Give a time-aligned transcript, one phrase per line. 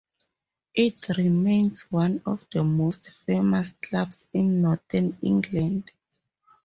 [0.73, 5.91] It remains one of the most famous clubs in Northern England.